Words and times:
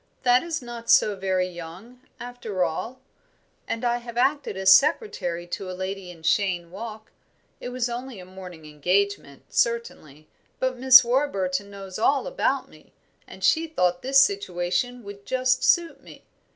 "That 0.23 0.41
is 0.41 0.63
not 0.63 0.89
so 0.89 1.15
very 1.15 1.47
young, 1.47 2.01
after 2.19 2.63
all; 2.63 3.01
and 3.67 3.85
I 3.85 3.97
have 3.97 4.17
acted 4.17 4.57
as 4.57 4.73
secretary 4.73 5.45
to 5.45 5.69
a 5.69 5.77
lady 5.77 6.09
in 6.09 6.23
Cheyne 6.23 6.71
Walk. 6.71 7.11
It 7.59 7.69
was 7.69 7.87
only 7.87 8.19
a 8.19 8.25
morning 8.25 8.65
engagement, 8.65 9.43
certainly, 9.53 10.27
but 10.57 10.75
Miss 10.79 11.03
Warburton 11.03 11.69
knows 11.69 11.99
all 11.99 12.25
about 12.25 12.67
me, 12.67 12.93
and 13.27 13.43
she 13.43 13.67
thought 13.67 14.01
this 14.01 14.19
situation 14.19 15.03
would 15.03 15.23
just 15.23 15.63
suit 15.63 16.01
me. 16.01 16.23